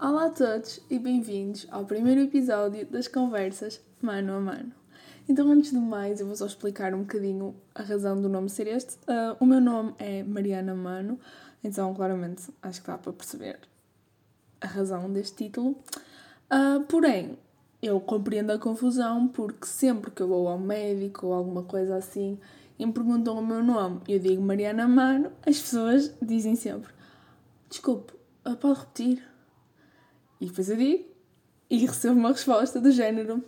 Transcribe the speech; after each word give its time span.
Olá 0.00 0.26
a 0.26 0.30
todos 0.30 0.80
e 0.88 0.96
bem-vindos 0.96 1.66
ao 1.72 1.84
primeiro 1.84 2.20
episódio 2.20 2.86
das 2.86 3.08
conversas 3.08 3.80
mano 4.00 4.32
a 4.32 4.40
mano. 4.40 4.72
Então, 5.28 5.50
antes 5.50 5.72
de 5.72 5.76
mais, 5.76 6.20
eu 6.20 6.26
vou 6.28 6.36
só 6.36 6.46
explicar 6.46 6.94
um 6.94 7.00
bocadinho 7.00 7.56
a 7.74 7.82
razão 7.82 8.22
do 8.22 8.28
nome 8.28 8.48
ser 8.48 8.68
este. 8.68 8.94
Uh, 8.94 9.36
o 9.40 9.44
meu 9.44 9.60
nome 9.60 9.94
é 9.98 10.22
Mariana 10.22 10.72
Mano, 10.72 11.18
então, 11.64 11.92
claramente, 11.94 12.44
acho 12.62 12.80
que 12.80 12.86
dá 12.86 12.96
para 12.96 13.12
perceber 13.12 13.58
a 14.60 14.68
razão 14.68 15.12
deste 15.12 15.46
título. 15.46 15.70
Uh, 16.48 16.80
porém, 16.88 17.36
eu 17.82 18.00
compreendo 18.00 18.52
a 18.52 18.58
confusão 18.58 19.26
porque 19.26 19.66
sempre 19.66 20.12
que 20.12 20.22
eu 20.22 20.28
vou 20.28 20.46
ao 20.46 20.60
médico 20.60 21.26
ou 21.26 21.32
alguma 21.32 21.64
coisa 21.64 21.96
assim 21.96 22.38
e 22.78 22.86
me 22.86 22.92
perguntam 22.92 23.36
o 23.36 23.44
meu 23.44 23.64
nome 23.64 24.00
e 24.06 24.12
eu 24.12 24.20
digo 24.20 24.40
Mariana 24.40 24.86
Mano, 24.86 25.32
as 25.44 25.58
pessoas 25.60 26.14
dizem 26.22 26.54
sempre: 26.54 26.92
Desculpe, 27.68 28.12
ah, 28.44 28.54
pode 28.54 28.78
repetir? 28.78 29.27
E 30.40 30.46
digo 30.46 31.04
e 31.70 31.86
recebo 31.86 32.18
uma 32.18 32.30
resposta 32.30 32.80
do 32.80 32.90
género: 32.90 33.42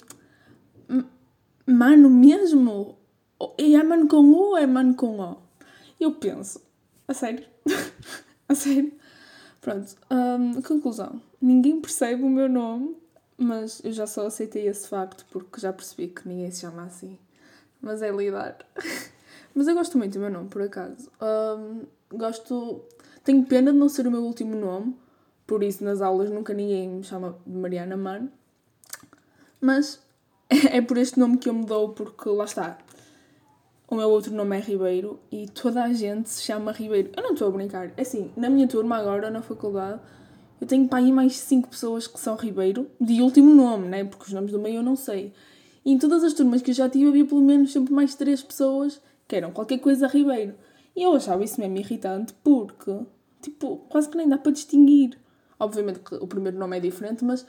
Mano 1.67 2.11
mesmo? 2.11 2.99
E 3.59 3.75
é 3.75 3.83
mano 3.83 4.07
com 4.09 4.17
U 4.17 4.51
ou 4.51 4.57
é 4.59 4.67
mano 4.67 4.95
com 4.95 5.19
O? 5.21 5.37
Eu 5.99 6.13
penso: 6.13 6.61
A 7.09 7.15
sério? 7.15 7.47
a 8.49 8.55
sério? 8.55 8.93
Pronto, 9.61 9.95
um, 10.11 10.63
conclusão. 10.63 11.21
Ninguém 11.41 11.81
percebe 11.81 12.23
o 12.23 12.29
meu 12.29 12.49
nome, 12.49 12.97
mas 13.37 13.81
eu 13.85 13.93
já 13.93 14.07
só 14.07 14.27
aceitei 14.27 14.67
esse 14.67 14.89
facto 14.89 15.27
porque 15.31 15.61
já 15.61 15.73
percebi 15.73 16.09
que 16.09 16.27
ninguém 16.27 16.51
se 16.51 16.63
chama 16.63 16.85
assim. 16.85 17.19
Mas 17.81 18.03
é 18.03 18.11
lidar. 18.11 18.59
mas 19.55 19.69
eu 19.69 19.75
gosto 19.75 19.97
muito 19.97 20.15
do 20.15 20.21
meu 20.21 20.31
nome, 20.31 20.49
por 20.49 20.63
acaso. 20.63 21.11
Um, 21.21 21.87
gosto. 22.17 22.85
Tenho 23.23 23.45
pena 23.45 23.73
de 23.73 23.79
não 23.79 23.89
ser 23.89 24.07
o 24.07 24.11
meu 24.11 24.23
último 24.23 24.57
nome, 24.57 24.97
por 25.51 25.65
isso 25.65 25.83
nas 25.83 26.01
aulas 26.01 26.31
nunca 26.31 26.55
ninguém 26.55 26.89
me 26.89 27.03
chama 27.03 27.37
de 27.45 27.59
Mariana 27.59 27.97
Mano. 27.97 28.31
Mas 29.61 30.01
é 30.49 30.81
por 30.81 30.97
este 30.97 31.19
nome 31.19 31.39
que 31.39 31.49
eu 31.49 31.55
me 31.55 31.67
dou, 31.67 31.89
porque 31.89 32.29
lá 32.29 32.45
está. 32.45 32.79
O 33.89 33.97
meu 33.97 34.09
outro 34.09 34.33
nome 34.33 34.57
é 34.57 34.61
Ribeiro 34.61 35.19
e 35.29 35.49
toda 35.49 35.83
a 35.83 35.93
gente 35.93 36.29
se 36.31 36.45
chama 36.45 36.71
Ribeiro. 36.71 37.11
Eu 37.17 37.25
não 37.25 37.33
estou 37.33 37.49
a 37.49 37.51
brincar. 37.51 37.91
É 37.97 38.03
assim, 38.03 38.31
na 38.37 38.49
minha 38.49 38.69
turma 38.69 38.97
agora, 38.97 39.29
na 39.29 39.43
faculdade, 39.43 40.01
eu 40.61 40.69
tenho 40.69 40.87
para 40.87 41.01
aí 41.01 41.11
mais 41.11 41.37
5 41.39 41.69
pessoas 41.69 42.07
que 42.07 42.21
são 42.21 42.37
Ribeiro, 42.37 42.89
de 43.01 43.21
último 43.21 43.53
nome, 43.53 43.89
né? 43.89 44.05
Porque 44.05 44.27
os 44.27 44.33
nomes 44.33 44.53
do 44.53 44.59
meio 44.61 44.77
eu 44.77 44.83
não 44.85 44.95
sei. 44.95 45.33
E 45.85 45.91
em 45.91 45.99
todas 45.99 46.23
as 46.23 46.33
turmas 46.33 46.63
que 46.63 46.71
eu 46.71 46.75
já 46.77 46.89
tive, 46.89 47.09
havia 47.09 47.27
pelo 47.27 47.41
menos 47.41 47.73
sempre 47.73 47.93
mais 47.93 48.15
3 48.15 48.41
pessoas 48.41 49.01
que 49.27 49.35
eram 49.35 49.51
qualquer 49.51 49.79
coisa 49.81 50.07
Ribeiro. 50.07 50.55
E 50.95 51.03
eu 51.03 51.13
achava 51.13 51.43
isso 51.43 51.61
mesmo 51.61 51.77
irritante 51.77 52.35
porque, 52.45 53.01
tipo, 53.43 53.79
quase 53.89 54.09
que 54.09 54.17
nem 54.17 54.29
dá 54.29 54.39
para 54.39 54.53
distinguir. 54.53 55.19
Obviamente 55.61 56.01
que 56.01 56.15
o 56.15 56.27
primeiro 56.27 56.59
nome 56.59 56.79
é 56.79 56.81
diferente, 56.81 57.25
mas 57.25 57.47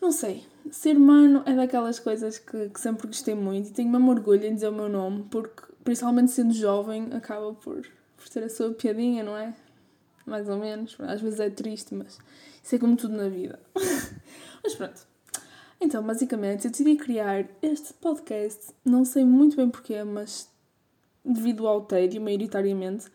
não 0.00 0.10
sei. 0.10 0.44
Ser 0.70 0.96
humano 0.96 1.42
é 1.46 1.54
daquelas 1.54 1.98
coisas 1.98 2.38
que, 2.38 2.70
que 2.70 2.80
sempre 2.80 3.06
gostei 3.06 3.34
muito 3.34 3.68
e 3.68 3.72
tenho 3.72 3.90
mesmo 3.90 4.10
orgulho 4.10 4.44
em 4.44 4.54
dizer 4.54 4.68
o 4.68 4.72
meu 4.72 4.88
nome, 4.88 5.24
porque, 5.30 5.62
principalmente 5.84 6.32
sendo 6.32 6.52
jovem, 6.52 7.08
acaba 7.12 7.52
por, 7.52 7.86
por 8.16 8.28
ter 8.28 8.42
a 8.42 8.48
sua 8.48 8.70
piadinha, 8.72 9.22
não 9.22 9.36
é? 9.36 9.54
Mais 10.24 10.48
ou 10.48 10.56
menos. 10.56 10.96
Às 11.00 11.20
vezes 11.20 11.38
é 11.38 11.50
triste, 11.50 11.94
mas 11.94 12.18
isso 12.62 12.74
é 12.74 12.78
como 12.78 12.96
tudo 12.96 13.14
na 13.14 13.28
vida. 13.28 13.60
mas 14.64 14.74
pronto. 14.74 15.06
Então, 15.80 16.02
basicamente, 16.02 16.64
eu 16.64 16.70
decidi 16.70 16.96
criar 16.96 17.44
este 17.60 17.92
podcast, 17.94 18.72
não 18.82 19.04
sei 19.04 19.24
muito 19.24 19.56
bem 19.56 19.68
porquê, 19.68 20.02
mas 20.02 20.48
devido 21.24 21.66
ao 21.66 21.82
tédio, 21.82 22.20
maioritariamente. 22.20 23.06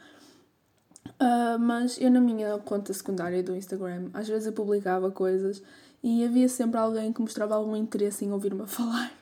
Uh, 1.22 1.60
mas 1.60 2.02
eu, 2.02 2.10
na 2.10 2.20
minha 2.20 2.58
conta 2.58 2.92
secundária 2.92 3.44
do 3.44 3.56
Instagram, 3.56 4.10
às 4.12 4.28
vezes 4.28 4.48
eu 4.48 4.54
publicava 4.54 5.12
coisas 5.12 5.62
e 6.04 6.26
havia 6.26 6.50
sempre 6.50 6.80
alguém 6.80 7.14
que 7.14 7.22
mostrava 7.22 7.54
algum 7.54 7.76
interesse 7.76 8.26
em 8.26 8.32
ouvir-me 8.32 8.66
falar. 8.66 9.12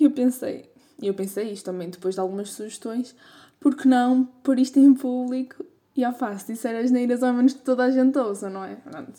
E 0.00 0.04
eu 0.04 0.10
pensei, 0.10 0.68
eu 1.00 1.14
pensei 1.14 1.52
isto 1.52 1.66
também 1.66 1.88
depois 1.88 2.16
de 2.16 2.20
algumas 2.20 2.50
sugestões, 2.50 3.14
porque 3.60 3.86
não 3.86 4.24
pôr 4.42 4.58
isto 4.58 4.80
em 4.80 4.92
público 4.92 5.64
e 5.94 6.02
à 6.02 6.12
face 6.12 6.52
disser 6.52 6.74
as 6.74 6.90
neiras 6.90 7.22
ao 7.22 7.32
menos 7.32 7.52
que 7.52 7.60
toda 7.60 7.84
a 7.84 7.90
gente 7.90 8.18
ouça, 8.18 8.50
não 8.50 8.64
é? 8.64 8.74
Pronto. 8.74 9.12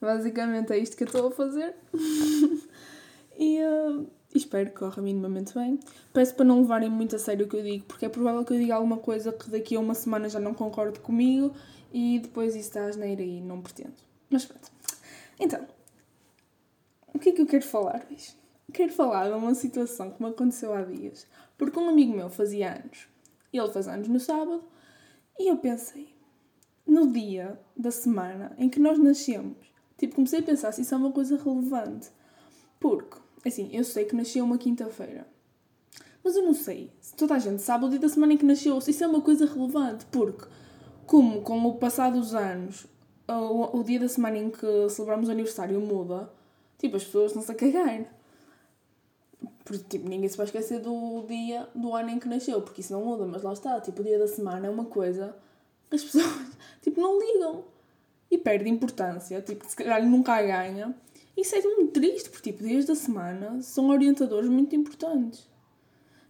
Basicamente 0.00 0.72
é 0.72 0.78
isto 0.78 0.96
que 0.96 1.02
eu 1.02 1.06
estou 1.06 1.26
a 1.26 1.30
fazer. 1.32 1.74
e 3.36 3.58
uh, 3.60 4.06
espero 4.34 4.70
que 4.70 4.76
corra 4.76 5.02
minimamente 5.02 5.54
bem. 5.54 5.78
Peço 6.12 6.34
para 6.34 6.44
não 6.44 6.60
levarem 6.60 6.90
muito 6.90 7.16
a 7.16 7.18
sério 7.18 7.46
o 7.46 7.48
que 7.48 7.56
eu 7.56 7.62
digo, 7.62 7.84
porque 7.86 8.06
é 8.06 8.08
provável 8.08 8.44
que 8.44 8.52
eu 8.52 8.58
diga 8.58 8.74
alguma 8.74 8.98
coisa 8.98 9.32
que 9.32 9.50
daqui 9.50 9.76
a 9.76 9.80
uma 9.80 9.94
semana 9.94 10.28
já 10.28 10.38
não 10.38 10.54
concorde 10.54 11.00
comigo 11.00 11.54
e 11.92 12.18
depois 12.18 12.54
isso 12.54 12.68
está 12.68 12.84
asneira 12.84 13.22
e 13.22 13.40
não 13.40 13.60
pretendo. 13.60 13.94
Mas 14.30 14.44
pronto. 14.44 14.70
Então, 15.40 15.66
o 17.14 17.18
que 17.18 17.30
é 17.30 17.32
que 17.32 17.40
eu 17.40 17.46
quero 17.46 17.64
falar 17.64 18.06
hoje? 18.10 18.36
Quero 18.72 18.92
falar 18.92 19.28
de 19.28 19.34
uma 19.34 19.54
situação 19.54 20.10
que 20.10 20.22
me 20.22 20.28
aconteceu 20.28 20.74
há 20.74 20.82
dias. 20.82 21.26
Porque 21.56 21.78
um 21.78 21.88
amigo 21.88 22.14
meu 22.14 22.28
fazia 22.28 22.74
anos. 22.74 23.08
Ele 23.52 23.68
faz 23.68 23.88
anos 23.88 24.08
no 24.08 24.20
sábado. 24.20 24.62
E 25.38 25.48
eu 25.48 25.56
pensei, 25.56 26.14
no 26.86 27.10
dia 27.10 27.58
da 27.76 27.90
semana 27.90 28.54
em 28.58 28.68
que 28.68 28.78
nós 28.78 28.98
nascemos, 28.98 29.56
tipo, 29.96 30.16
comecei 30.16 30.40
a 30.40 30.42
pensar 30.42 30.72
se 30.72 30.82
isso 30.82 30.94
é 30.94 30.98
uma 30.98 31.12
coisa 31.12 31.36
relevante. 31.36 32.10
Porque, 32.78 33.18
assim, 33.44 33.68
eu 33.72 33.84
sei 33.84 34.04
que 34.04 34.16
nasceu 34.16 34.44
uma 34.44 34.58
quinta-feira. 34.58 35.26
Mas 36.22 36.36
eu 36.36 36.42
não 36.42 36.54
sei 36.54 36.90
se 37.00 37.14
toda 37.14 37.34
a 37.34 37.38
gente 37.38 37.62
sabe 37.62 37.84
o 37.84 37.88
dia 37.88 37.98
da 37.98 38.08
semana 38.08 38.32
em 38.32 38.36
que 38.36 38.44
nasceu, 38.44 38.80
se 38.80 38.90
isso 38.90 39.04
é 39.04 39.06
uma 39.06 39.20
coisa 39.20 39.46
relevante. 39.46 40.06
Porque, 40.06 40.46
como 41.06 41.42
com 41.42 41.64
o 41.66 41.74
passar 41.76 42.10
dos 42.10 42.34
anos, 42.34 42.86
o, 43.28 43.78
o 43.78 43.84
dia 43.84 44.00
da 44.00 44.08
semana 44.08 44.38
em 44.38 44.50
que 44.50 44.88
celebramos 44.90 45.28
o 45.28 45.32
aniversário 45.32 45.80
muda, 45.80 46.30
Tipo, 46.78 46.96
as 46.96 47.04
pessoas 47.04 47.32
estão-se 47.32 47.50
a 47.50 47.54
cagar. 47.54 48.04
Porque, 49.64 49.84
tipo, 49.88 50.08
ninguém 50.08 50.28
se 50.28 50.36
vai 50.36 50.46
esquecer 50.46 50.80
do 50.80 51.24
dia, 51.26 51.68
do 51.74 51.94
ano 51.94 52.10
em 52.10 52.18
que 52.18 52.28
nasceu, 52.28 52.62
porque 52.62 52.80
isso 52.80 52.92
não 52.92 53.04
muda, 53.04 53.26
mas 53.26 53.42
lá 53.42 53.52
está. 53.52 53.80
Tipo, 53.80 54.00
o 54.00 54.04
dia 54.04 54.18
da 54.18 54.28
semana 54.28 54.68
é 54.68 54.70
uma 54.70 54.84
coisa 54.84 55.36
que 55.90 55.96
as 55.96 56.02
pessoas, 56.04 56.56
tipo, 56.80 57.00
não 57.00 57.18
ligam. 57.18 57.64
E 58.30 58.38
perde 58.38 58.68
importância. 58.68 59.42
Tipo, 59.42 59.66
se 59.68 59.74
calhar 59.74 60.04
nunca 60.06 60.40
ganha. 60.40 60.94
Isso 61.38 61.54
é 61.54 61.62
muito 61.62 61.92
triste, 61.92 62.30
porque, 62.30 62.50
tipo, 62.50 62.64
dias 62.64 62.84
da 62.84 62.96
semana 62.96 63.62
são 63.62 63.90
orientadores 63.90 64.50
muito 64.50 64.74
importantes. 64.74 65.48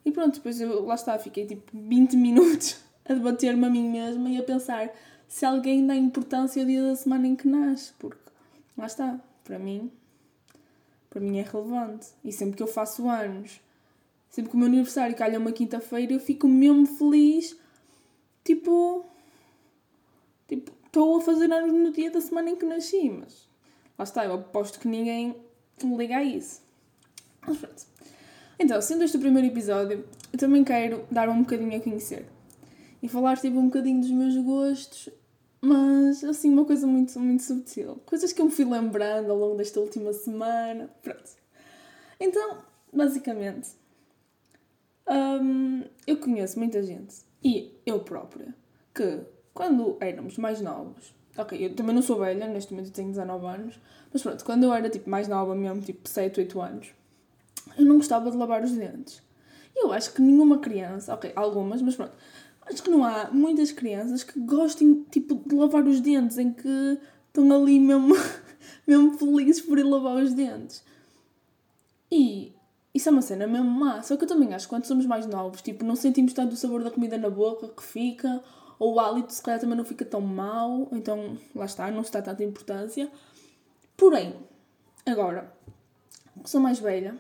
E 0.05 0.13
pronto, 0.13 0.35
depois 0.35 0.61
eu, 0.61 0.85
lá 0.85 0.97
está, 0.97 1.19
fiquei, 1.19 1.47
tipo, 1.47 1.71
20 1.73 2.15
minutos 2.15 2.79
a 3.09 3.15
debater-me 3.15 3.65
a 3.65 3.71
mim 3.71 3.89
mesma 3.89 4.29
e 4.29 4.37
a 4.37 4.43
pensar 4.43 4.95
se 5.27 5.47
alguém 5.47 5.87
dá 5.87 5.97
importância 5.97 6.61
ao 6.61 6.67
dia 6.67 6.83
da 6.83 6.95
semana 6.95 7.27
em 7.27 7.35
que 7.35 7.49
nasce, 7.49 7.95
porque, 7.99 8.21
lá 8.77 8.85
está, 8.85 9.19
para 9.45 9.59
mim, 9.59 9.91
para 11.09 11.23
mim 11.23 11.39
é 11.39 11.43
relevante. 11.43 12.09
E 12.23 12.31
sempre 12.31 12.59
que 12.59 12.63
eu 12.63 12.67
faço 12.67 13.09
anos, 13.09 13.63
sempre 14.29 14.51
que 14.51 14.57
o 14.57 14.59
meu 14.59 14.69
aniversário 14.69 15.17
calha 15.17 15.39
uma 15.39 15.53
quinta-feira, 15.53 16.13
eu 16.13 16.21
fico 16.21 16.47
mesmo 16.47 16.85
feliz. 16.85 17.57
Tipo. 18.45 19.07
Tipo, 20.47 20.71
estou 20.87 21.17
a 21.17 21.21
fazer 21.23 21.51
anos 21.51 21.73
no 21.73 21.93
dia 21.93 22.11
da 22.11 22.21
semana 22.21 22.51
em 22.51 22.57
que 22.57 22.67
nasci, 22.67 23.09
mas. 23.09 23.49
Lá 23.99 24.05
está, 24.05 24.25
eu 24.25 24.35
aposto 24.35 24.79
que 24.79 24.89
ninguém 24.89 25.37
liga 25.83 26.19
a 26.19 26.25
isso. 26.25 26.63
Mas 27.47 27.59
pronto. 27.59 27.83
Então, 28.59 28.81
sendo 28.81 29.05
este 29.05 29.17
o 29.17 29.21
primeiro 29.21 29.49
episódio, 29.49 30.05
eu 30.33 30.39
também 30.39 30.65
quero 30.65 31.05
dar 31.11 31.29
um 31.29 31.41
bocadinho 31.41 31.77
a 31.77 31.81
conhecer. 31.81 32.27
E 33.03 33.09
falar 33.09 33.39
tipo 33.39 33.59
um 33.59 33.67
bocadinho 33.67 34.01
dos 34.01 34.11
meus 34.11 34.37
gostos 34.37 35.11
mas, 35.61 36.23
assim, 36.23 36.51
uma 36.53 36.65
coisa 36.65 36.87
muito, 36.87 37.19
muito 37.19 37.43
subtil. 37.43 38.01
Coisas 38.07 38.33
que 38.33 38.41
eu 38.41 38.47
me 38.47 38.51
fui 38.51 38.65
lembrando 38.65 39.31
ao 39.31 39.37
longo 39.37 39.57
desta 39.57 39.81
última 39.81 40.13
semana. 40.13 40.89
Pronto. 41.03 41.31
Então, 42.21 42.59
basicamente, 42.93 43.71
hum, 45.09 45.85
eu 46.07 46.17
conheço 46.19 46.59
muita 46.59 46.83
gente, 46.83 47.17
e 47.43 47.77
eu 47.85 48.01
própria, 48.01 48.55
que 48.95 49.21
quando 49.53 49.97
éramos 50.01 50.37
mais 50.39 50.61
novos, 50.61 51.15
ok, 51.39 51.67
eu 51.67 51.75
também 51.75 51.95
não 51.95 52.03
sou 52.03 52.19
velha, 52.19 52.47
neste 52.49 52.73
momento 52.73 52.89
eu 52.89 52.93
tenho 52.93 53.09
19 53.09 53.47
anos, 53.47 53.81
mas 54.13 54.23
pronto, 54.23 54.45
quando 54.45 54.65
eu 54.65 54.73
era 54.73 54.91
tipo 54.91 55.09
mais 55.09 55.29
nova 55.29 55.55
mesmo, 55.55 55.81
tipo 55.81 56.09
7, 56.09 56.41
8 56.41 56.61
anos, 56.61 56.89
eu 57.79 57.85
não 57.85 57.97
gostava 57.97 58.31
de 58.31 58.37
lavar 58.37 58.63
os 58.63 58.73
dentes. 58.73 59.23
E 59.75 59.85
eu 59.85 59.93
acho 59.93 60.13
que 60.13 60.21
nenhuma 60.21 60.59
criança, 60.59 61.15
ok, 61.15 61.33
algumas, 61.37 61.81
mas 61.81 61.95
pronto, 61.95 62.13
Acho 62.71 62.83
que 62.83 62.91
não 62.91 63.03
há 63.03 63.31
muitas 63.33 63.73
crianças 63.73 64.23
que 64.23 64.39
gostem, 64.41 65.03
tipo, 65.11 65.41
de 65.47 65.55
lavar 65.55 65.87
os 65.87 66.01
dentes, 66.01 66.37
em 66.37 66.53
que 66.53 66.99
estão 67.29 67.51
ali 67.51 67.81
mesmo, 67.81 68.15
mesmo 68.87 69.17
felizes 69.17 69.63
por 69.63 69.79
ir 69.79 69.85
lavar 69.85 70.17
os 70.23 70.35
dentes. 70.35 70.85
E 72.13 72.53
isso 72.95 73.09
é 73.09 73.13
uma 73.13 73.23
cena 73.23 73.47
mesmo 73.47 73.71
má. 73.71 74.03
Só 74.03 74.17
que 74.17 74.25
eu 74.25 74.29
também 74.29 74.53
acho 74.53 74.67
que 74.67 74.71
quando 74.71 74.85
somos 74.85 75.07
mais 75.07 75.27
novos, 75.27 75.63
tipo, 75.63 75.83
não 75.83 75.97
sentimos 75.97 76.35
tanto 76.35 76.53
o 76.53 76.57
sabor 76.57 76.85
da 76.85 76.91
comida 76.91 77.17
na 77.17 77.31
boca 77.31 77.69
que 77.69 77.83
fica, 77.83 78.43
ou 78.79 78.95
o 78.95 79.01
hálito 79.01 79.33
se 79.33 79.43
calhar 79.43 79.61
também 79.61 79.77
não 79.77 79.85
fica 79.85 80.05
tão 80.05 80.21
mau, 80.21 80.89
então 80.93 81.37
lá 81.55 81.65
está, 81.65 81.91
não 81.91 82.05
se 82.05 82.13
dá 82.13 82.23
tanta 82.23 82.45
importância. 82.45 83.11
Porém, 83.97 84.35
agora, 85.05 85.53
sou 86.45 86.61
mais 86.61 86.79
velha, 86.79 87.19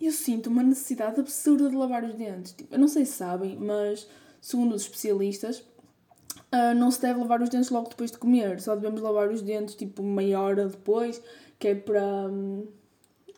eu 0.00 0.12
sinto 0.12 0.48
uma 0.48 0.62
necessidade 0.62 1.20
absurda 1.20 1.68
de 1.68 1.76
lavar 1.76 2.04
os 2.04 2.14
dentes. 2.14 2.52
Tipo, 2.52 2.74
eu 2.74 2.78
não 2.78 2.88
sei 2.88 3.04
se 3.04 3.12
sabem, 3.12 3.56
mas 3.56 4.08
segundo 4.40 4.74
os 4.74 4.82
especialistas, 4.82 5.58
uh, 5.58 6.74
não 6.74 6.90
se 6.90 7.00
deve 7.00 7.20
lavar 7.20 7.42
os 7.42 7.48
dentes 7.48 7.70
logo 7.70 7.88
depois 7.88 8.10
de 8.10 8.18
comer. 8.18 8.60
Só 8.60 8.74
devemos 8.74 9.00
lavar 9.00 9.28
os 9.28 9.42
dentes 9.42 9.74
tipo 9.74 10.02
meia 10.02 10.40
hora 10.40 10.66
depois, 10.66 11.22
que 11.58 11.68
é 11.68 11.74
para. 11.74 12.02
Um... 12.02 12.66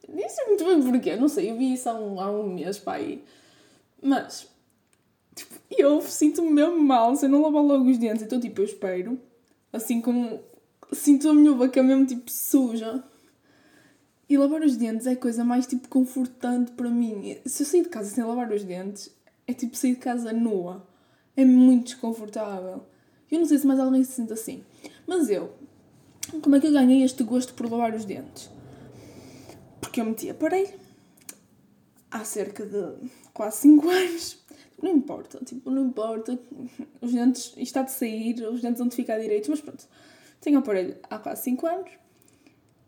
Nem 0.08 0.28
sei 0.28 0.46
muito 0.46 0.64
bem 0.64 0.82
porquê, 0.82 1.16
não 1.16 1.28
sei, 1.28 1.50
eu 1.50 1.56
vi 1.56 1.74
isso 1.74 1.88
há 1.88 1.94
um, 1.94 2.20
há 2.20 2.30
um 2.30 2.48
mês 2.52 2.78
para 2.78 2.98
aí. 2.98 3.24
Mas, 4.00 4.48
tipo, 5.76 5.82
eu 5.82 6.00
sinto-me 6.02 6.50
mesmo 6.50 6.78
mal 6.80 7.14
se 7.16 7.26
eu 7.26 7.30
não 7.30 7.42
lavar 7.42 7.62
logo 7.62 7.90
os 7.90 7.98
dentes. 7.98 8.22
Então, 8.22 8.40
tipo, 8.40 8.60
eu 8.60 8.64
espero, 8.64 9.20
assim 9.72 10.00
como 10.00 10.40
sinto 10.92 11.28
a 11.28 11.34
minha 11.34 11.52
boca 11.52 11.82
mesmo 11.82 12.06
tipo 12.06 12.30
suja. 12.30 13.02
E 14.28 14.38
lavar 14.38 14.62
os 14.62 14.76
dentes 14.76 15.06
é 15.06 15.12
a 15.12 15.16
coisa 15.16 15.44
mais 15.44 15.66
tipo 15.66 15.88
confortante 15.88 16.72
para 16.72 16.88
mim. 16.88 17.38
Se 17.44 17.62
eu 17.62 17.66
sair 17.66 17.82
de 17.82 17.88
casa 17.88 18.10
sem 18.10 18.24
lavar 18.24 18.50
os 18.50 18.64
dentes, 18.64 19.10
é 19.46 19.52
tipo 19.52 19.76
sair 19.76 19.94
de 19.94 20.00
casa 20.00 20.32
nua. 20.32 20.86
É 21.36 21.44
muito 21.44 21.86
desconfortável. 21.86 22.86
Eu 23.30 23.38
não 23.40 23.46
sei 23.46 23.58
se 23.58 23.66
mais 23.66 23.80
alguém 23.80 24.04
se 24.04 24.12
sente 24.12 24.32
assim. 24.32 24.62
Mas 25.06 25.28
eu, 25.28 25.52
como 26.42 26.56
é 26.56 26.60
que 26.60 26.66
eu 26.66 26.72
ganhei 26.72 27.02
este 27.02 27.22
gosto 27.24 27.54
por 27.54 27.70
lavar 27.70 27.94
os 27.94 28.04
dentes? 28.04 28.50
Porque 29.80 30.00
eu 30.00 30.04
meti 30.04 30.30
aparelho 30.30 30.80
há 32.10 32.24
cerca 32.24 32.64
de 32.64 33.10
quase 33.32 33.58
5 33.62 33.88
anos. 33.90 34.41
Não 34.82 34.90
importa, 34.90 35.38
tipo, 35.44 35.70
não 35.70 35.86
importa. 35.86 36.36
Os 37.00 37.12
dentes, 37.12 37.46
isto 37.50 37.60
está 37.60 37.82
de 37.82 37.92
sair, 37.92 38.42
os 38.42 38.60
dentes 38.60 38.78
vão 38.78 38.88
de 38.88 38.96
ficar 38.96 39.18
direitos, 39.18 39.48
mas 39.48 39.60
pronto. 39.60 39.86
Tenho 40.40 40.58
aparelho 40.58 40.96
há 41.08 41.18
quase 41.18 41.44
5 41.44 41.66
anos. 41.66 41.90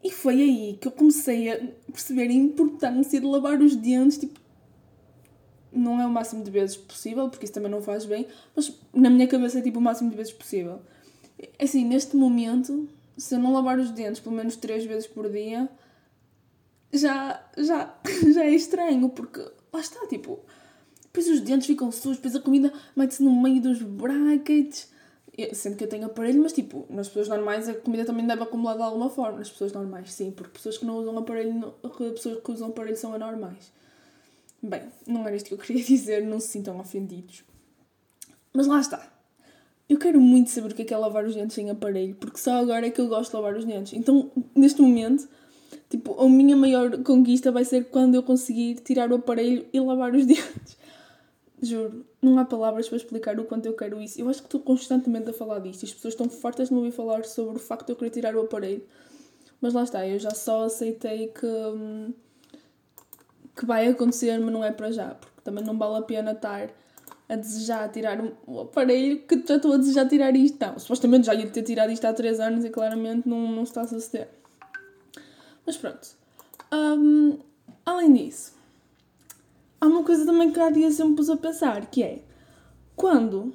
E 0.02 0.10
foi 0.10 0.34
aí 0.42 0.78
que 0.78 0.88
eu 0.88 0.92
comecei 0.92 1.50
a 1.50 1.58
perceber 1.90 2.28
a 2.28 2.32
importância 2.32 3.20
de 3.20 3.26
lavar 3.26 3.62
os 3.62 3.76
dentes, 3.76 4.18
tipo, 4.18 4.38
não 5.72 6.00
é 6.00 6.06
o 6.06 6.10
máximo 6.10 6.42
de 6.42 6.50
vezes 6.50 6.76
possível, 6.76 7.28
porque 7.30 7.44
isso 7.44 7.54
também 7.54 7.70
não 7.70 7.80
faz 7.80 8.04
bem, 8.04 8.26
mas 8.54 8.76
na 8.92 9.08
minha 9.08 9.26
cabeça 9.26 9.60
é 9.60 9.62
tipo 9.62 9.78
o 9.78 9.82
máximo 9.82 10.10
de 10.10 10.16
vezes 10.16 10.32
possível. 10.32 10.80
Assim, 11.58 11.84
neste 11.84 12.16
momento, 12.16 12.88
se 13.16 13.34
eu 13.34 13.38
não 13.38 13.52
lavar 13.52 13.78
os 13.78 13.90
dentes 13.92 14.20
pelo 14.20 14.34
menos 14.34 14.56
3 14.56 14.84
vezes 14.84 15.06
por 15.06 15.30
dia, 15.30 15.68
já, 16.92 17.42
já, 17.56 17.94
já 18.32 18.44
é 18.44 18.50
estranho, 18.50 19.08
porque 19.08 19.40
lá 19.72 19.80
está, 19.80 20.06
tipo, 20.06 20.40
depois 21.14 21.28
os 21.28 21.40
dentes 21.40 21.68
ficam 21.68 21.92
sujos, 21.92 22.16
depois 22.16 22.34
a 22.34 22.40
comida 22.40 22.72
mete-se 22.96 23.22
no 23.22 23.30
meio 23.40 23.62
dos 23.62 23.80
brackets. 23.80 24.92
Sendo 25.52 25.76
que 25.76 25.84
eu 25.84 25.88
tenho 25.88 26.06
aparelho, 26.06 26.42
mas 26.42 26.52
tipo, 26.52 26.86
nas 26.90 27.06
pessoas 27.06 27.28
normais 27.28 27.68
a 27.68 27.74
comida 27.74 28.04
também 28.04 28.26
deve 28.26 28.42
acumular 28.42 28.74
de 28.74 28.82
alguma 28.82 29.08
forma. 29.08 29.38
Nas 29.38 29.48
pessoas 29.48 29.72
normais, 29.72 30.12
sim, 30.12 30.32
porque 30.32 30.54
pessoas 30.54 30.76
que 30.76 30.84
não 30.84 30.96
usam 30.96 31.16
aparelho, 31.16 31.72
pessoas 32.14 32.42
que 32.42 32.50
usam 32.50 32.68
aparelho 32.68 32.96
são 32.96 33.14
anormais. 33.14 33.72
Bem, 34.60 34.82
não 35.06 35.24
era 35.24 35.36
isto 35.36 35.46
que 35.46 35.54
eu 35.54 35.58
queria 35.58 35.82
dizer, 35.86 36.24
não 36.24 36.40
se 36.40 36.48
sintam 36.48 36.80
ofendidos. 36.80 37.44
Mas 38.52 38.66
lá 38.66 38.80
está. 38.80 39.12
Eu 39.88 39.98
quero 39.98 40.20
muito 40.20 40.50
saber 40.50 40.72
o 40.72 40.74
que 40.74 40.82
é, 40.82 40.84
que 40.84 40.94
é 40.94 40.96
lavar 40.96 41.24
os 41.24 41.36
dentes 41.36 41.54
sem 41.54 41.70
aparelho, 41.70 42.16
porque 42.16 42.38
só 42.38 42.56
agora 42.56 42.88
é 42.88 42.90
que 42.90 43.00
eu 43.00 43.06
gosto 43.06 43.30
de 43.30 43.36
lavar 43.36 43.54
os 43.56 43.64
dentes. 43.64 43.92
Então, 43.92 44.32
neste 44.54 44.82
momento, 44.82 45.28
tipo, 45.88 46.20
a 46.20 46.28
minha 46.28 46.56
maior 46.56 47.02
conquista 47.04 47.52
vai 47.52 47.64
ser 47.64 47.84
quando 47.84 48.16
eu 48.16 48.22
conseguir 48.22 48.80
tirar 48.80 49.12
o 49.12 49.16
aparelho 49.16 49.64
e 49.72 49.78
lavar 49.78 50.12
os 50.12 50.26
dentes. 50.26 50.83
Juro, 51.64 52.04
não 52.20 52.38
há 52.38 52.44
palavras 52.44 52.88
para 52.88 52.96
explicar 52.96 53.38
o 53.38 53.44
quanto 53.44 53.66
eu 53.66 53.74
quero 53.74 54.00
isso. 54.00 54.20
Eu 54.20 54.28
acho 54.28 54.40
que 54.40 54.46
estou 54.46 54.60
constantemente 54.60 55.30
a 55.30 55.32
falar 55.32 55.58
disto. 55.60 55.84
As 55.84 55.92
pessoas 55.92 56.14
estão 56.14 56.28
fartas 56.28 56.68
de 56.68 56.74
me 56.74 56.80
ouvir 56.80 56.92
falar 56.92 57.24
sobre 57.24 57.56
o 57.56 57.58
facto 57.58 57.86
de 57.86 57.92
eu 57.92 57.96
querer 57.96 58.10
tirar 58.10 58.34
o 58.36 58.40
aparelho. 58.42 58.82
Mas 59.60 59.72
lá 59.72 59.82
está, 59.82 60.06
eu 60.06 60.18
já 60.18 60.30
só 60.30 60.64
aceitei 60.64 61.28
que, 61.28 62.14
que 63.56 63.64
vai 63.64 63.88
acontecer, 63.88 64.38
mas 64.38 64.52
não 64.52 64.62
é 64.62 64.70
para 64.70 64.90
já. 64.90 65.14
Porque 65.14 65.40
também 65.42 65.64
não 65.64 65.78
vale 65.78 65.98
a 65.98 66.02
pena 66.02 66.32
estar 66.32 66.70
a 67.28 67.36
desejar 67.36 67.88
tirar 67.90 68.22
o 68.46 68.60
aparelho 68.60 69.22
que 69.22 69.42
já 69.46 69.56
estou 69.56 69.72
a 69.72 69.76
desejar 69.76 70.06
tirar 70.08 70.36
isto. 70.36 70.58
Não, 70.60 70.78
supostamente 70.78 71.26
já 71.26 71.34
ia 71.34 71.48
ter 71.48 71.62
tirado 71.62 71.90
isto 71.90 72.04
há 72.04 72.12
3 72.12 72.40
anos 72.40 72.64
e 72.64 72.70
claramente 72.70 73.28
não, 73.28 73.50
não 73.50 73.62
está 73.62 73.82
a 73.82 73.86
suceder. 73.86 74.28
Mas 75.64 75.76
pronto. 75.76 76.08
Além 77.86 78.12
disso, 78.12 78.52
há 79.84 79.86
uma 79.86 80.02
coisa 80.02 80.24
também 80.24 80.50
que 80.50 80.58
há 80.58 80.70
dias 80.70 80.98
eu 80.98 81.08
me 81.08 81.14
pus 81.14 81.28
a 81.28 81.36
pensar, 81.36 81.86
que 81.86 82.02
é 82.02 82.22
quando 82.96 83.52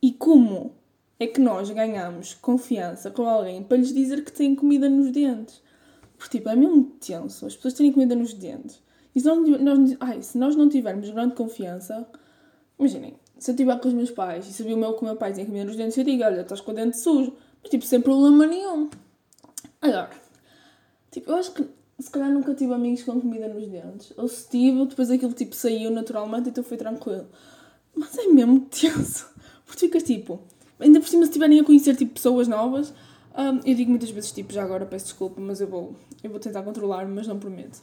e 0.00 0.12
como 0.12 0.74
é 1.20 1.26
que 1.26 1.40
nós 1.40 1.70
ganhamos 1.70 2.34
confiança 2.34 3.10
com 3.10 3.28
alguém 3.28 3.62
para 3.62 3.76
lhes 3.76 3.92
dizer 3.92 4.24
que 4.24 4.32
têm 4.32 4.54
comida 4.54 4.88
nos 4.88 5.10
dentes. 5.10 5.62
Porque, 6.16 6.38
tipo, 6.38 6.48
é 6.48 6.56
mesmo 6.56 6.84
tenso 6.98 7.46
as 7.46 7.54
pessoas 7.54 7.74
terem 7.74 7.92
comida 7.92 8.14
nos 8.14 8.32
dentes. 8.32 8.82
E 9.14 9.20
se 9.20 9.26
nós, 9.26 9.96
ai, 10.00 10.22
se 10.22 10.38
nós 10.38 10.56
não 10.56 10.68
tivermos 10.68 11.10
grande 11.10 11.34
confiança, 11.34 12.06
imaginem, 12.78 13.14
se 13.38 13.50
eu 13.50 13.54
estiver 13.54 13.78
com 13.80 13.88
os 13.88 13.94
meus 13.94 14.10
pais 14.10 14.48
e 14.48 14.52
sabia 14.52 14.74
o 14.74 14.78
meu 14.78 14.94
que 14.94 15.02
o 15.02 15.04
meu 15.04 15.16
pai 15.16 15.32
tem 15.32 15.44
comida 15.44 15.66
nos 15.66 15.76
dentes, 15.76 15.96
eu 15.98 16.04
digo, 16.04 16.24
olha, 16.24 16.40
estás 16.40 16.60
com 16.60 16.72
o 16.72 16.74
dente 16.74 16.98
sujo. 16.98 17.34
Mas, 17.62 17.70
tipo, 17.70 17.84
sem 17.84 18.00
problema 18.00 18.46
nenhum. 18.46 18.88
Agora, 19.80 20.10
tipo, 21.10 21.30
eu 21.30 21.36
acho 21.36 21.52
que 21.52 21.68
se 21.98 22.10
calhar 22.10 22.30
nunca 22.30 22.54
tive 22.54 22.72
amigos 22.72 23.02
com 23.04 23.20
comida 23.20 23.48
nos 23.48 23.66
dentes. 23.66 24.12
Ou 24.16 24.28
se 24.28 24.48
tive, 24.48 24.86
depois 24.86 25.10
aquilo 25.10 25.32
tipo 25.32 25.54
saiu 25.54 25.90
naturalmente, 25.90 26.48
então 26.48 26.64
foi 26.64 26.76
tranquilo. 26.76 27.26
Mas 27.94 28.16
é 28.18 28.26
mesmo 28.26 28.60
tenso. 28.60 29.32
Porque 29.64 29.86
ficas 29.86 30.02
tipo. 30.02 30.40
Ainda 30.78 31.00
por 31.00 31.08
cima, 31.08 31.22
se 31.22 31.30
estiverem 31.30 31.60
a 31.60 31.64
conhecer 31.64 31.96
tipo 31.96 32.14
pessoas 32.14 32.48
novas, 32.48 32.92
um, 33.36 33.60
eu 33.64 33.74
digo 33.74 33.90
muitas 33.90 34.10
vezes 34.10 34.32
tipo, 34.32 34.52
já 34.52 34.62
agora 34.62 34.84
peço 34.86 35.06
desculpa, 35.06 35.40
mas 35.40 35.60
eu 35.60 35.68
vou, 35.68 35.94
eu 36.22 36.30
vou 36.30 36.40
tentar 36.40 36.62
controlar, 36.62 37.06
mas 37.06 37.26
não 37.26 37.38
prometo. 37.38 37.80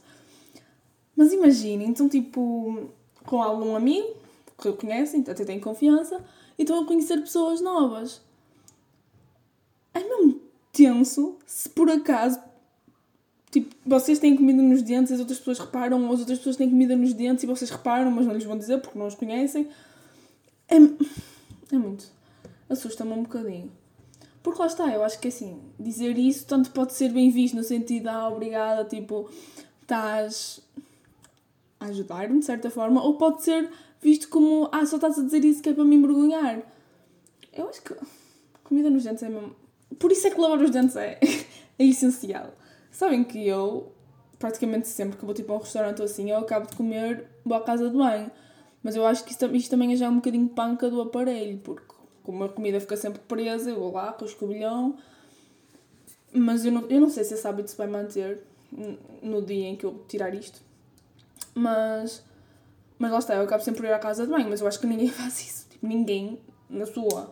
Mas 1.16 1.32
imaginem, 1.32 1.90
então 1.90 2.08
tipo, 2.08 2.90
com 3.26 3.42
algum 3.42 3.76
amigo 3.76 4.16
que 4.58 4.72
conhecem, 4.74 5.22
até 5.22 5.44
têm 5.44 5.60
confiança, 5.60 6.24
e 6.58 6.64
estão 6.64 6.82
a 6.82 6.86
conhecer 6.86 7.20
pessoas 7.22 7.62
novas. 7.62 8.22
É 9.94 10.00
mesmo 10.00 10.42
tenso 10.72 11.38
se 11.46 11.68
por 11.70 11.90
acaso 11.90 12.40
Tipo, 13.52 13.76
vocês 13.86 14.18
têm 14.18 14.36
comida 14.36 14.62
nos 14.64 14.82
dentes, 14.82 15.12
as 15.12 15.20
outras 15.20 15.38
pessoas 15.38 15.60
reparam, 15.60 16.02
ou 16.08 16.14
as 16.14 16.22
outras 16.22 16.38
pessoas 16.38 16.56
têm 16.56 16.70
comida 16.70 16.96
nos 16.96 17.14
dentes 17.14 17.44
e 17.44 17.48
vocês 17.48 17.70
reparam, 17.70 18.10
mas 18.10 18.26
não 18.26 18.34
lhes 18.34 18.46
vão 18.46 18.58
dizer 18.58 18.80
porque 18.80 18.98
não 18.98 19.08
os 19.08 19.16
conhecem. 19.16 19.68
É, 20.70 20.76
é 20.76 21.78
muito. 21.78 22.06
Assusta-me 22.70 23.12
um 23.12 23.24
bocadinho. 23.24 23.70
Porque 24.42 24.60
lá 24.60 24.68
está, 24.68 24.88
eu 24.88 25.04
acho 25.04 25.20
que 25.20 25.28
assim, 25.28 25.60
dizer 25.78 26.18
isso 26.18 26.46
tanto 26.48 26.72
pode 26.72 26.94
ser 26.94 27.10
bem 27.10 27.30
visto 27.30 27.56
no 27.56 27.64
sentido, 27.64 28.08
ah, 28.08 28.30
obrigada, 28.30 28.86
tipo, 28.86 29.30
estás 29.82 30.62
a 31.80 31.86
ajudar-me 31.86 32.40
de 32.40 32.46
certa 32.46 32.70
forma, 32.70 33.04
ou 33.04 33.18
pode 33.18 33.44
ser 33.44 33.70
visto 34.02 34.30
como, 34.30 34.70
ah, 34.72 34.86
só 34.86 34.96
estás 34.96 35.20
a 35.20 35.24
dizer 35.24 35.44
isso 35.44 35.62
que 35.62 35.70
é 35.70 35.74
para 35.74 35.84
me 35.84 35.96
envergonhar. 35.96 36.64
Eu 37.54 37.68
acho 37.68 37.82
que 37.84 37.94
comida 38.64 38.90
nos 38.90 39.04
dentes 39.04 39.22
é 39.24 39.30
mesmo. 39.30 39.54
Por 40.00 40.12
isso 40.12 40.26
é 40.26 40.32
que 40.32 40.40
lavar 40.40 40.62
os 40.62 40.72
dentes 40.72 40.96
é, 40.96 41.20
é 41.78 41.86
essencial. 41.86 42.54
Sabem 42.92 43.24
que 43.24 43.48
eu, 43.48 43.92
praticamente 44.38 44.88
sempre 44.88 45.18
que 45.18 45.26
vou 45.26 45.34
tipo 45.34 45.52
a 45.54 45.56
um 45.56 45.60
restaurante 45.60 46.00
ou 46.00 46.06
assim, 46.06 46.30
eu 46.30 46.38
acabo 46.38 46.68
de 46.68 46.76
comer, 46.76 47.26
vou 47.44 47.58
à 47.58 47.64
casa 47.64 47.90
de 47.90 47.98
banho. 47.98 48.30
Mas 48.84 48.96
eu 48.96 49.06
acho 49.06 49.24
que 49.24 49.32
isto, 49.32 49.46
isto 49.56 49.70
também 49.70 49.94
é 49.94 49.96
já 49.96 50.10
um 50.10 50.16
bocadinho 50.16 50.50
panca 50.50 50.90
do 50.90 51.02
aparelho, 51.02 51.58
porque 51.60 51.94
como 52.24 52.44
a 52.44 52.50
comida 52.50 52.80
fica 52.80 52.98
sempre 52.98 53.22
presa, 53.28 53.70
eu 53.70 53.80
vou 53.80 53.92
lá 53.94 54.12
com 54.12 54.26
o 54.26 54.28
escobilhão. 54.28 54.98
Mas 56.34 56.66
eu 56.66 56.72
não, 56.72 56.82
eu 56.90 57.00
não 57.00 57.10
sei 57.10 57.24
se 57.24 57.34
esse 57.34 57.48
hábito 57.48 57.72
se 57.72 57.78
vai 57.78 57.88
manter 57.88 58.44
no 59.22 59.42
dia 59.42 59.68
em 59.68 59.76
que 59.76 59.86
eu 59.86 60.04
tirar 60.08 60.34
isto. 60.34 60.62
Mas, 61.54 62.24
mas 62.98 63.12
lá 63.12 63.20
está, 63.20 63.36
eu 63.36 63.44
acabo 63.44 63.64
sempre 63.64 63.82
por 63.82 63.88
ir 63.88 63.94
à 63.94 64.00
casa 64.00 64.26
de 64.26 64.32
banho, 64.32 64.50
mas 64.50 64.62
eu 64.62 64.68
acho 64.68 64.80
que 64.80 64.88
ninguém 64.88 65.08
faz 65.12 65.40
isso. 65.42 65.68
Tipo, 65.70 65.88
ninguém 65.88 66.40
na 66.70 66.86
sua, 66.86 67.32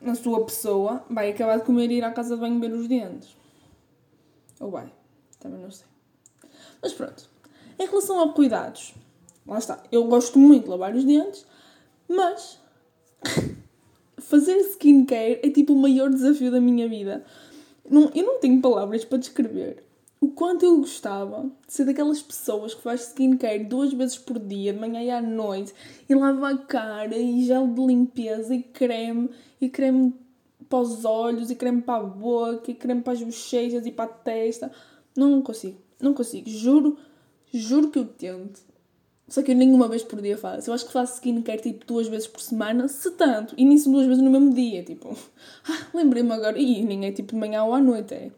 na 0.00 0.14
sua 0.14 0.44
pessoa 0.44 1.04
vai 1.08 1.30
acabar 1.30 1.58
de 1.58 1.64
comer 1.64 1.90
e 1.90 1.94
ir 1.94 2.04
à 2.04 2.12
casa 2.12 2.34
de 2.34 2.40
banho 2.40 2.60
ver 2.60 2.72
os 2.72 2.86
dentes. 2.86 3.36
Ou 4.60 4.70
vai, 4.70 4.92
também 5.38 5.60
não 5.60 5.70
sei. 5.70 5.86
Mas 6.82 6.92
pronto. 6.92 7.28
Em 7.78 7.86
relação 7.86 8.20
a 8.20 8.32
cuidados, 8.32 8.94
lá 9.46 9.58
está. 9.58 9.82
Eu 9.92 10.04
gosto 10.04 10.38
muito 10.38 10.64
de 10.64 10.70
lavar 10.70 10.94
os 10.94 11.04
dentes, 11.04 11.46
mas 12.08 12.58
fazer 14.18 14.56
skincare 14.70 15.40
é 15.42 15.50
tipo 15.50 15.72
o 15.72 15.76
maior 15.76 16.10
desafio 16.10 16.50
da 16.50 16.60
minha 16.60 16.88
vida. 16.88 17.24
Não, 17.88 18.10
eu 18.14 18.24
não 18.24 18.40
tenho 18.40 18.60
palavras 18.60 19.04
para 19.04 19.18
descrever 19.18 19.86
o 20.20 20.28
quanto 20.28 20.64
eu 20.64 20.78
gostava 20.78 21.50
de 21.66 21.72
ser 21.72 21.84
daquelas 21.84 22.22
pessoas 22.22 22.74
que 22.74 22.82
faz 22.82 23.08
skincare 23.08 23.64
duas 23.64 23.92
vezes 23.92 24.16
por 24.16 24.38
dia, 24.38 24.72
de 24.72 24.78
manhã 24.78 25.02
e 25.02 25.10
à 25.10 25.20
noite, 25.20 25.74
e 26.08 26.14
lava 26.14 26.50
a 26.50 26.58
cara, 26.58 27.16
e 27.16 27.44
gel 27.44 27.66
de 27.68 27.86
limpeza, 27.86 28.54
e 28.54 28.62
creme, 28.62 29.30
e 29.60 29.68
creme 29.68 30.14
para 30.68 30.78
os 30.78 31.04
olhos, 31.04 31.50
e 31.50 31.54
creme 31.54 31.82
para 31.82 32.02
a 32.02 32.06
boca, 32.06 32.70
e 32.70 32.74
creme 32.74 33.02
para 33.02 33.12
as 33.12 33.22
bochechas 33.22 33.86
e 33.86 33.90
para 33.90 34.04
a 34.04 34.08
testa. 34.08 34.70
Não 35.16 35.40
consigo, 35.42 35.78
não 36.00 36.12
consigo. 36.12 36.48
Juro, 36.48 36.96
juro 37.52 37.90
que 37.90 37.98
eu 37.98 38.04
tento. 38.04 38.60
Só 39.28 39.42
que 39.42 39.50
eu 39.50 39.56
nenhuma 39.56 39.88
vez 39.88 40.04
por 40.04 40.22
dia 40.22 40.38
faço. 40.38 40.70
Eu 40.70 40.74
acho 40.74 40.86
que 40.86 40.92
faço 40.92 41.14
skincare 41.14 41.60
tipo 41.60 41.84
duas 41.84 42.06
vezes 42.06 42.28
por 42.28 42.40
semana, 42.40 42.86
se 42.86 43.10
tanto. 43.12 43.54
E 43.58 43.64
nisso 43.64 43.90
duas 43.90 44.06
vezes 44.06 44.22
no 44.22 44.30
mesmo 44.30 44.54
dia, 44.54 44.82
tipo. 44.84 45.16
Ah, 45.68 45.86
lembrei-me 45.92 46.30
agora. 46.32 46.56
E 46.56 46.84
nem 46.84 47.06
é 47.06 47.12
tipo 47.12 47.32
de 47.32 47.38
manhã 47.38 47.64
ou 47.64 47.74
à 47.74 47.80
noite, 47.80 48.14
é. 48.14 48.30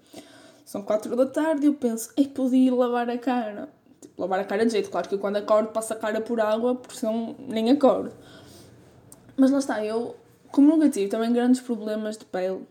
São 0.64 0.82
quatro 0.82 1.14
da 1.14 1.26
tarde 1.26 1.64
e 1.64 1.66
eu 1.66 1.74
penso, 1.74 2.10
ei, 2.16 2.26
podia 2.26 2.68
ir 2.68 2.70
lavar 2.70 3.08
a 3.10 3.18
cara. 3.18 3.68
Tipo, 4.00 4.22
lavar 4.22 4.40
a 4.40 4.44
cara 4.44 4.64
de 4.64 4.72
jeito. 4.72 4.90
Claro 4.90 5.08
que 5.08 5.14
eu 5.14 5.18
quando 5.18 5.36
acordo 5.36 5.68
passo 5.68 5.92
a 5.92 5.96
cara 5.96 6.20
por 6.22 6.40
água, 6.40 6.74
porque 6.74 6.96
senão 6.96 7.36
nem 7.38 7.70
acordo. 7.70 8.12
Mas 9.36 9.50
lá 9.50 9.58
está, 9.58 9.84
eu 9.84 10.16
como 10.50 10.68
nunca 10.68 10.88
tive 10.88 11.08
também 11.08 11.32
grandes 11.32 11.60
problemas 11.60 12.16
de 12.16 12.24
pele, 12.24 12.66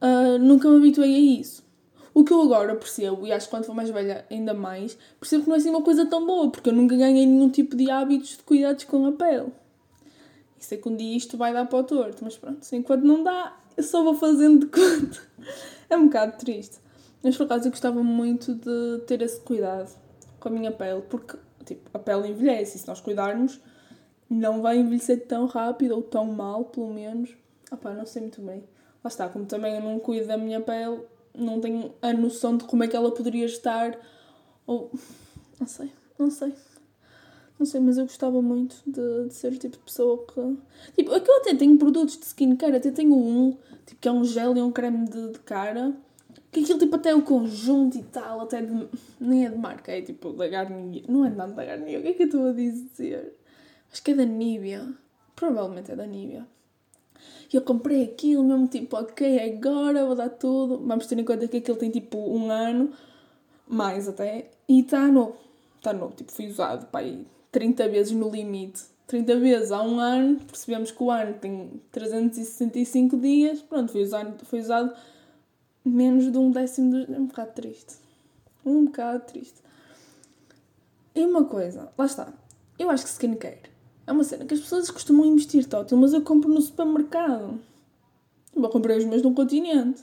uh, 0.00 0.38
nunca 0.40 0.68
me 0.68 0.76
habituei 0.76 1.14
a 1.14 1.40
isso. 1.40 1.64
O 2.12 2.22
que 2.22 2.32
eu 2.32 2.40
agora 2.42 2.76
percebo, 2.76 3.26
e 3.26 3.32
acho 3.32 3.46
que 3.46 3.50
quando 3.50 3.64
for 3.64 3.74
mais 3.74 3.90
velha 3.90 4.24
ainda 4.30 4.54
mais, 4.54 4.96
percebo 5.18 5.42
que 5.42 5.48
não 5.48 5.56
é 5.56 5.58
assim 5.58 5.70
uma 5.70 5.82
coisa 5.82 6.06
tão 6.06 6.24
boa, 6.24 6.48
porque 6.48 6.68
eu 6.68 6.72
nunca 6.72 6.96
ganhei 6.96 7.26
nenhum 7.26 7.50
tipo 7.50 7.74
de 7.74 7.90
hábitos 7.90 8.36
de 8.36 8.42
cuidados 8.44 8.84
com 8.84 9.04
a 9.06 9.12
pele. 9.12 9.52
E 10.60 10.64
sei 10.64 10.78
que 10.78 10.88
um 10.88 10.96
dia 10.96 11.16
isto 11.16 11.36
vai 11.36 11.52
dar 11.52 11.66
para 11.66 11.78
o 11.78 11.82
torto, 11.82 12.22
mas 12.22 12.36
pronto, 12.36 12.64
enquanto 12.72 13.02
não 13.02 13.24
dá, 13.24 13.56
eu 13.76 13.82
só 13.82 14.04
vou 14.04 14.14
fazendo 14.14 14.60
de 14.60 14.66
conta. 14.66 15.20
É 15.90 15.96
um 15.98 16.06
bocado 16.06 16.38
triste. 16.38 16.78
Mas 17.22 17.36
por 17.36 17.44
acaso 17.44 17.66
eu 17.66 17.70
gostava 17.70 18.02
muito 18.02 18.54
de 18.54 19.04
ter 19.06 19.20
esse 19.20 19.38
cuidado 19.40 19.94
com 20.40 20.48
a 20.48 20.50
minha 20.50 20.72
pele, 20.72 21.02
porque 21.02 21.36
tipo, 21.64 21.90
a 21.92 21.98
pele 21.98 22.28
envelhece 22.28 22.76
e 22.76 22.80
se 22.80 22.88
nós 22.88 23.00
cuidarmos 23.00 23.60
não 24.28 24.62
vai 24.62 24.78
envelhecer 24.78 25.26
tão 25.26 25.46
rápido 25.46 25.94
ou 25.94 26.02
tão 26.02 26.26
mal, 26.26 26.64
pelo 26.66 26.92
menos. 26.92 27.30
Ah 27.70 27.76
pá, 27.76 27.92
não 27.92 28.06
sei 28.06 28.22
muito 28.22 28.40
bem. 28.40 28.64
Lá 29.02 29.08
está, 29.08 29.28
como 29.28 29.44
também 29.44 29.74
eu 29.74 29.82
não 29.82 29.98
cuido 29.98 30.26
da 30.26 30.38
minha 30.38 30.60
pele, 30.60 31.00
não 31.34 31.60
tenho 31.60 31.92
a 32.00 32.12
noção 32.12 32.56
de 32.56 32.64
como 32.64 32.84
é 32.84 32.88
que 32.88 32.96
ela 32.96 33.10
poderia 33.12 33.44
estar. 33.44 33.98
Ou. 34.66 34.90
Não 35.60 35.66
sei, 35.66 35.90
não 36.18 36.30
sei. 36.30 36.54
Não 37.58 37.66
sei, 37.66 37.80
mas 37.80 37.98
eu 37.98 38.04
gostava 38.04 38.42
muito 38.42 38.76
de, 38.86 39.28
de 39.28 39.34
ser 39.34 39.52
o 39.52 39.58
tipo 39.58 39.76
de 39.76 39.84
pessoa 39.84 40.24
que. 40.26 40.56
Tipo, 40.96 41.14
aqui 41.14 41.30
eu 41.30 41.36
até 41.36 41.54
tenho 41.54 41.76
produtos 41.78 42.18
de 42.18 42.24
skincare, 42.26 42.76
até 42.76 42.90
tenho 42.90 43.14
um, 43.14 43.56
tipo, 43.86 44.00
que 44.00 44.08
é 44.08 44.12
um 44.12 44.24
gel 44.24 44.56
e 44.56 44.62
um 44.62 44.72
creme 44.72 45.08
de, 45.08 45.32
de 45.32 45.38
cara. 45.40 45.94
Que 46.50 46.60
aquilo, 46.60 46.78
tipo, 46.78 46.96
até 46.96 47.10
é 47.10 47.14
o 47.14 47.22
conjunto 47.22 47.98
e 47.98 48.02
tal, 48.02 48.40
até 48.40 48.62
de. 48.62 48.88
Nem 49.20 49.46
é 49.46 49.50
de 49.50 49.58
marca, 49.58 49.92
é 49.92 50.02
tipo 50.02 50.32
da 50.32 50.48
Garnier. 50.48 51.04
Não 51.08 51.24
é 51.24 51.30
nada 51.30 51.52
da 51.52 51.64
Garnier, 51.64 52.00
o 52.00 52.02
que 52.02 52.08
é 52.08 52.12
que 52.14 52.22
eu 52.22 52.26
estou 52.26 52.48
a 52.48 52.52
dizer? 52.52 53.34
Acho 53.94 54.02
que 54.02 54.10
é 54.10 54.14
da 54.14 54.24
Nivea. 54.24 54.92
Provavelmente 55.36 55.92
é 55.92 55.94
da 55.94 56.04
Nivea. 56.04 56.44
E 57.52 57.54
eu 57.54 57.62
comprei 57.62 58.02
aquilo 58.02 58.42
mesmo, 58.42 58.66
tipo, 58.66 58.96
ok, 58.96 59.38
agora 59.52 60.04
vou 60.04 60.16
dar 60.16 60.30
tudo. 60.30 60.84
Vamos 60.84 61.06
ter 61.06 61.16
em 61.16 61.24
conta 61.24 61.46
que 61.46 61.58
aquilo 61.58 61.76
tem 61.76 61.92
tipo 61.92 62.18
um 62.18 62.50
ano, 62.50 62.90
mais 63.68 64.08
até, 64.08 64.50
e 64.68 64.80
está 64.80 65.06
novo. 65.06 65.36
Está 65.76 65.92
novo, 65.92 66.12
tipo, 66.16 66.32
foi 66.32 66.48
usado, 66.48 66.86
pá, 66.86 67.02
30 67.52 67.88
vezes 67.88 68.12
no 68.12 68.28
limite. 68.28 68.82
30 69.06 69.38
vezes 69.38 69.70
há 69.70 69.80
um 69.80 70.00
ano, 70.00 70.40
percebemos 70.40 70.90
que 70.90 71.00
o 71.00 71.08
ano 71.08 71.34
tem 71.34 71.80
365 71.92 73.16
dias, 73.16 73.62
pronto, 73.62 73.92
foi 73.92 74.02
usado, 74.02 74.44
foi 74.44 74.58
usado 74.58 74.92
menos 75.84 76.32
de 76.32 76.36
um 76.36 76.50
décimo 76.50 76.90
dos. 76.90 77.08
É 77.08 77.20
um 77.20 77.26
bocado 77.26 77.52
triste. 77.52 77.94
Um 78.66 78.86
bocado 78.86 79.24
triste. 79.26 79.62
E 81.14 81.24
uma 81.24 81.44
coisa, 81.44 81.92
lá 81.96 82.06
está. 82.06 82.32
Eu 82.76 82.90
acho 82.90 83.04
que 83.04 83.10
skincare 83.10 83.73
é 84.06 84.12
uma 84.12 84.24
cena 84.24 84.44
que 84.44 84.54
as 84.54 84.60
pessoas 84.60 84.90
costumam 84.90 85.24
investir 85.24 85.66
tótil, 85.66 85.96
mas 85.96 86.12
eu 86.12 86.22
compro 86.22 86.52
no 86.52 86.60
supermercado. 86.60 87.58
Eu 88.54 88.68
comprei 88.68 88.98
os 88.98 89.04
meus 89.04 89.22
no 89.22 89.34
continente. 89.34 90.02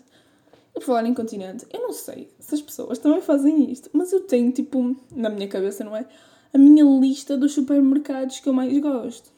E 0.71 0.79
por 0.79 0.83
falar 0.83 1.05
em 1.05 1.13
continente, 1.13 1.65
eu 1.71 1.81
não 1.81 1.91
sei 1.91 2.31
se 2.39 2.55
as 2.55 2.61
pessoas 2.61 2.97
também 2.97 3.21
fazem 3.21 3.69
isto, 3.71 3.89
mas 3.93 4.11
eu 4.13 4.21
tenho, 4.21 4.51
tipo, 4.51 4.95
na 5.11 5.29
minha 5.29 5.47
cabeça, 5.47 5.83
não 5.83 5.95
é? 5.95 6.07
A 6.53 6.57
minha 6.57 6.83
lista 6.99 7.37
dos 7.37 7.53
supermercados 7.53 8.39
que 8.39 8.47
eu 8.47 8.53
mais 8.53 8.77
gosto. 8.79 9.31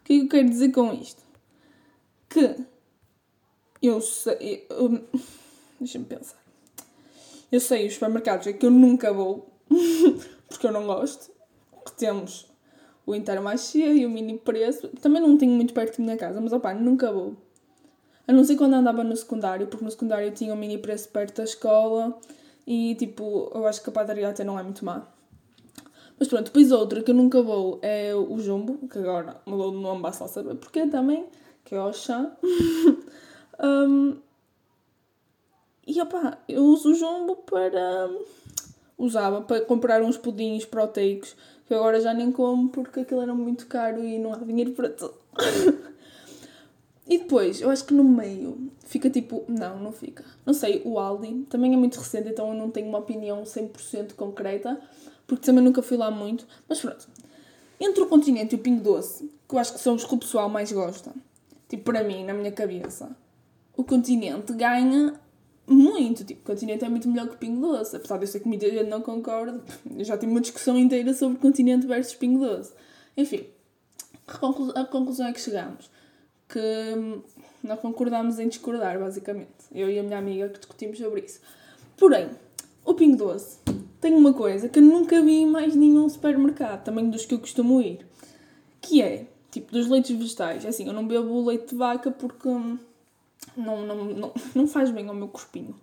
O 0.00 0.04
que 0.04 0.12
é 0.12 0.16
que 0.18 0.24
eu 0.24 0.28
quero 0.28 0.48
dizer 0.48 0.70
com 0.70 0.92
isto? 0.92 1.22
Que 2.28 2.56
eu 3.82 4.00
sei. 4.00 4.66
Deixa-me 5.78 6.04
pensar. 6.04 6.42
Eu 7.50 7.60
sei 7.60 7.86
os 7.86 7.94
supermercados 7.94 8.46
é 8.46 8.52
que 8.52 8.66
eu 8.66 8.70
nunca 8.70 9.12
vou, 9.12 9.48
porque 10.48 10.66
eu 10.66 10.72
não 10.72 10.86
gosto. 10.86 11.30
Que 11.84 11.92
temos 11.92 12.50
o 13.06 13.14
Intermarché 13.14 13.94
e 13.94 14.04
o 14.04 14.10
Mini 14.10 14.36
Preço. 14.36 14.88
Também 15.00 15.22
não 15.22 15.38
tenho 15.38 15.52
muito 15.52 15.72
perto 15.72 15.98
da 15.98 16.04
minha 16.04 16.16
casa, 16.16 16.40
mas 16.40 16.52
opá, 16.52 16.74
nunca 16.74 17.10
vou. 17.12 17.36
A 18.26 18.32
não 18.32 18.44
ser 18.44 18.56
quando 18.56 18.74
andava 18.74 19.04
no 19.04 19.16
secundário, 19.16 19.68
porque 19.68 19.84
no 19.84 19.90
secundário 19.90 20.30
tinha 20.32 20.52
o 20.52 20.56
Mini 20.56 20.78
Preço 20.78 21.08
perto 21.08 21.36
da 21.36 21.44
escola 21.44 22.18
e 22.66 22.96
tipo, 22.96 23.50
eu 23.54 23.66
acho 23.66 23.80
que 23.80 23.88
a 23.88 23.92
padaria 23.92 24.28
até 24.28 24.42
não 24.42 24.58
é 24.58 24.62
muito 24.64 24.84
má. 24.84 25.06
Mas 26.18 26.28
pronto, 26.28 26.46
depois 26.46 26.72
outra 26.72 27.02
que 27.02 27.10
eu 27.10 27.14
nunca 27.14 27.40
vou 27.40 27.78
é 27.82 28.14
o 28.14 28.38
Jumbo, 28.38 28.88
que 28.88 28.98
agora 28.98 29.40
mudou 29.46 29.70
de 29.70 29.76
nome, 29.76 30.02
basta 30.02 30.26
saber 30.26 30.56
porque 30.56 30.86
também, 30.86 31.26
que 31.64 31.74
é 31.74 31.80
o 31.80 31.92
chá. 31.92 32.34
um, 33.62 34.16
e 35.86 36.00
opá, 36.00 36.38
eu 36.48 36.64
uso 36.64 36.90
o 36.90 36.94
Jumbo 36.94 37.36
para. 37.36 38.10
Usava 38.98 39.42
para 39.42 39.60
comprar 39.60 40.02
uns 40.02 40.16
pudins 40.16 40.64
proteicos 40.64 41.36
que 41.66 41.74
agora 41.74 42.00
já 42.00 42.14
nem 42.14 42.30
como 42.30 42.68
porque 42.68 43.00
aquilo 43.00 43.20
era 43.20 43.34
muito 43.34 43.66
caro 43.66 44.02
e 44.04 44.18
não 44.18 44.32
há 44.32 44.38
dinheiro 44.38 44.72
para 44.72 44.88
tudo. 44.88 45.14
e 47.06 47.18
depois, 47.18 47.60
eu 47.60 47.70
acho 47.70 47.84
que 47.84 47.94
no 47.94 48.04
meio 48.04 48.70
fica 48.84 49.10
tipo. 49.10 49.44
Não, 49.48 49.78
não 49.78 49.92
fica. 49.92 50.24
Não 50.44 50.54
sei, 50.54 50.82
o 50.84 50.98
Aldi 50.98 51.46
também 51.48 51.74
é 51.74 51.76
muito 51.76 51.98
recente, 51.98 52.28
então 52.28 52.48
eu 52.48 52.54
não 52.54 52.70
tenho 52.70 52.88
uma 52.88 52.98
opinião 52.98 53.42
100% 53.42 54.14
concreta, 54.14 54.80
porque 55.26 55.44
também 55.44 55.62
nunca 55.62 55.82
fui 55.82 55.96
lá 55.96 56.10
muito. 56.10 56.46
Mas 56.68 56.80
pronto. 56.80 57.08
Entre 57.78 58.02
o 58.02 58.06
Continente 58.06 58.54
e 58.54 58.58
o 58.58 58.62
Pingo 58.62 58.82
Doce, 58.82 59.30
que 59.46 59.54
eu 59.54 59.58
acho 59.58 59.74
que 59.74 59.80
são 59.80 59.94
os 59.94 60.04
que 60.04 60.14
o 60.14 60.18
pessoal 60.18 60.48
mais 60.48 60.72
gosta, 60.72 61.12
tipo 61.68 61.84
para 61.84 62.02
mim, 62.02 62.24
na 62.24 62.32
minha 62.32 62.52
cabeça, 62.52 63.14
o 63.76 63.84
Continente 63.84 64.52
ganha 64.54 65.20
muito. 65.66 66.24
Tipo, 66.24 66.44
continente 66.44 66.84
é 66.84 66.88
muito 66.88 67.08
melhor 67.08 67.28
que 67.28 67.36
Pingo 67.36 67.60
Doce. 67.60 67.96
Apesar 67.96 68.20
eu 68.20 68.26
ser 68.26 68.42
muita 68.44 68.70
gente 68.70 68.88
não 68.88 69.00
concorda, 69.00 69.60
eu 69.96 70.04
já 70.04 70.16
tive 70.16 70.32
uma 70.32 70.40
discussão 70.40 70.78
inteira 70.78 71.12
sobre 71.12 71.38
continente 71.38 71.86
versus 71.86 72.14
Pingo 72.14 72.44
Doce. 72.44 72.72
Enfim, 73.16 73.46
a 74.74 74.84
conclusão 74.84 75.26
é 75.26 75.32
que 75.32 75.40
chegamos. 75.40 75.90
Que 76.48 76.60
hum, 76.96 77.22
nós 77.62 77.80
concordamos 77.80 78.38
em 78.38 78.48
discordar, 78.48 78.98
basicamente. 78.98 79.50
Eu 79.72 79.90
e 79.90 79.98
a 79.98 80.02
minha 80.02 80.18
amiga 80.18 80.48
que 80.48 80.58
discutimos 80.58 80.98
sobre 80.98 81.22
isso. 81.22 81.40
Porém, 81.96 82.30
o 82.84 82.94
Pingo 82.94 83.16
Doce 83.16 83.58
tem 84.00 84.14
uma 84.14 84.32
coisa 84.32 84.68
que 84.68 84.78
eu 84.78 84.82
nunca 84.82 85.20
vi 85.22 85.38
em 85.40 85.46
mais 85.46 85.74
nenhum 85.74 86.08
supermercado, 86.08 86.84
também 86.84 87.10
dos 87.10 87.24
que 87.26 87.34
eu 87.34 87.40
costumo 87.40 87.80
ir, 87.80 88.06
que 88.80 89.02
é, 89.02 89.26
tipo, 89.50 89.72
dos 89.72 89.88
leites 89.88 90.16
vegetais. 90.16 90.64
É 90.64 90.68
assim, 90.68 90.86
eu 90.86 90.92
não 90.92 91.06
bebo 91.06 91.44
leite 91.44 91.70
de 91.70 91.76
vaca 91.76 92.10
porque 92.10 92.48
hum, 92.48 92.78
não, 93.56 93.86
não, 93.86 94.04
não, 94.04 94.34
não 94.54 94.66
faz 94.66 94.90
bem 94.90 95.08
ao 95.08 95.14
meu 95.14 95.28
corpinho. 95.28 95.74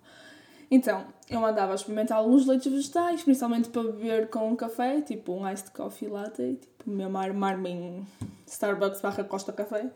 Então, 0.69 1.05
eu 1.29 1.45
andava 1.45 1.71
a 1.71 1.75
experimentar 1.75 2.17
alguns 2.17 2.47
leites 2.47 2.71
vegetais, 2.71 3.21
principalmente 3.23 3.69
para 3.69 3.83
beber 3.83 4.29
com 4.29 4.49
um 4.49 4.55
café, 4.55 5.01
tipo 5.01 5.33
um 5.33 5.47
iced 5.47 5.71
coffee 5.71 6.07
latte, 6.07 6.57
tipo 6.59 6.89
mesmo 6.89 7.17
armar-me 7.17 7.69
em 7.69 8.07
Starbucks 8.47 8.99
barra 9.01 9.23
Costa 9.23 9.53
Café. 9.53 9.91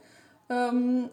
Um, 0.49 1.09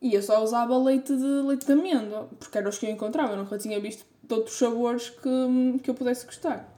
e 0.00 0.14
eu 0.14 0.22
só 0.22 0.42
usava 0.42 0.78
leite 0.78 1.14
de, 1.14 1.24
leite 1.24 1.66
de 1.66 1.72
amêndoa, 1.72 2.28
porque 2.38 2.56
era 2.56 2.68
os 2.68 2.78
que 2.78 2.86
eu 2.86 2.90
encontrava, 2.90 3.32
eu 3.32 3.38
nunca 3.38 3.58
tinha 3.58 3.80
visto 3.80 4.06
de 4.22 4.34
outros 4.34 4.56
sabores 4.56 5.10
que, 5.10 5.80
que 5.82 5.90
eu 5.90 5.94
pudesse 5.94 6.24
gostar. 6.24 6.72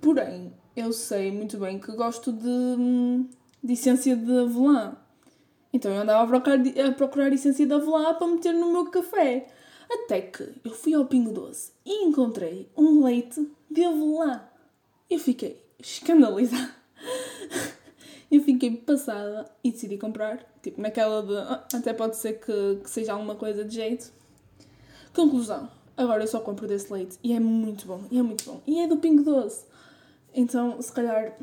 Porém, 0.00 0.52
eu 0.76 0.92
sei 0.92 1.32
muito 1.32 1.58
bem 1.58 1.78
que 1.78 1.90
gosto 1.92 2.32
de, 2.32 3.26
de 3.62 3.72
essência 3.72 4.14
de 4.14 4.38
avelã. 4.38 4.96
Então 5.74 5.92
eu 5.92 6.02
andava 6.02 6.22
a 6.22 6.26
procurar, 6.28 6.60
a 6.88 6.92
procurar 6.92 7.32
essência 7.32 7.66
de 7.66 7.72
avelã 7.72 8.14
para 8.14 8.28
meter 8.28 8.54
no 8.54 8.72
meu 8.72 8.86
café. 8.86 9.48
Até 9.90 10.20
que 10.20 10.48
eu 10.64 10.70
fui 10.70 10.94
ao 10.94 11.04
Pingo 11.04 11.32
Doce 11.32 11.72
e 11.84 12.04
encontrei 12.04 12.70
um 12.76 13.04
leite 13.04 13.44
de 13.68 13.84
avelã. 13.84 14.40
Eu 15.10 15.18
fiquei 15.18 15.60
escandalizada. 15.80 16.72
eu 18.30 18.40
fiquei 18.40 18.70
passada 18.76 19.50
e 19.64 19.72
decidi 19.72 19.98
comprar. 19.98 20.46
Tipo, 20.62 20.80
naquela 20.80 21.22
de. 21.22 21.36
Ah, 21.36 21.66
até 21.74 21.92
pode 21.92 22.16
ser 22.16 22.34
que, 22.34 22.80
que 22.82 22.88
seja 22.88 23.12
alguma 23.12 23.34
coisa 23.34 23.64
de 23.64 23.74
jeito. 23.74 24.12
Conclusão. 25.12 25.68
Agora 25.96 26.22
eu 26.22 26.28
só 26.28 26.38
compro 26.38 26.68
desse 26.68 26.92
leite 26.92 27.18
e 27.20 27.32
é 27.32 27.40
muito 27.40 27.84
bom. 27.84 28.00
E 28.12 28.18
é 28.18 28.22
muito 28.22 28.44
bom. 28.44 28.62
E 28.64 28.78
é 28.78 28.86
do 28.86 28.98
Pingo 28.98 29.24
Doce. 29.24 29.64
Então, 30.32 30.80
se 30.80 30.92
calhar 30.92 31.36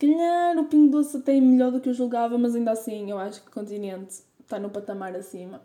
calhar 0.00 0.58
o 0.58 0.64
Pingo 0.64 0.90
Doce 0.90 1.18
até 1.18 1.36
é 1.36 1.40
melhor 1.40 1.70
do 1.70 1.80
que 1.80 1.88
eu 1.90 1.94
julgava, 1.94 2.38
mas 2.38 2.54
ainda 2.54 2.72
assim 2.72 3.10
eu 3.10 3.18
acho 3.18 3.42
que 3.42 3.48
o 3.48 3.52
Continente 3.52 4.22
está 4.40 4.58
no 4.58 4.70
patamar 4.70 5.14
acima. 5.14 5.60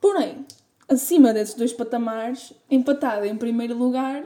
Porém, 0.00 0.46
acima 0.88 1.32
desses 1.32 1.54
dois 1.54 1.72
patamares, 1.72 2.52
empatado 2.70 3.26
em 3.26 3.36
primeiro 3.36 3.76
lugar, 3.76 4.24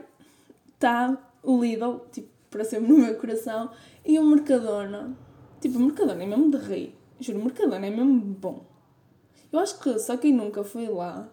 está 0.74 1.16
o 1.42 1.60
Lidl, 1.60 2.00
tipo, 2.12 2.28
para 2.50 2.64
sempre 2.64 2.88
no 2.92 2.98
meu 2.98 3.16
coração, 3.16 3.70
e 4.04 4.18
o 4.18 4.24
Mercadona. 4.24 5.16
Tipo, 5.60 5.78
o 5.78 5.82
Mercadona 5.82 6.22
é 6.22 6.26
mesmo 6.26 6.50
de 6.50 6.58
rei. 6.58 6.94
Juro, 7.18 7.40
o 7.40 7.44
Mercadona 7.44 7.86
é 7.86 7.90
mesmo 7.90 8.20
bom. 8.20 8.64
Eu 9.50 9.58
acho 9.58 9.78
que 9.80 9.98
só 9.98 10.16
quem 10.16 10.32
nunca 10.32 10.62
foi 10.62 10.86
lá, 10.86 11.28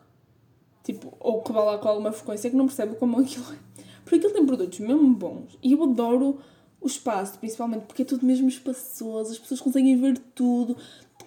tipo, 0.84 1.13
ou 1.20 1.44
que 1.44 1.51
vai 1.51 1.65
lá 1.65 1.77
com 1.77 1.89
alguma 1.89 2.12
frequência, 2.13 2.48
é 2.48 2.51
que 2.51 2.55
não 2.55 2.67
percebe 2.67 2.96
como 2.96 3.20
aquilo 3.20 3.46
é. 3.51 3.58
Porque 4.03 4.15
aquilo 4.15 4.34
tem 4.34 4.46
produtos 4.46 4.79
mesmo 4.79 5.13
bons. 5.13 5.58
E 5.62 5.74
eu 5.74 5.84
adoro 5.84 6.39
o 6.86 6.88
espaço, 6.88 7.39
principalmente 7.39 7.86
porque 7.88 8.04
é 8.04 8.06
tudo 8.06 8.24
mesmo 8.24 8.48
espaçoso, 8.48 9.32
as 9.32 9.39
pessoas 9.39 9.60
conseguem 9.60 10.00
ver 10.00 10.20
tudo, 10.36 10.77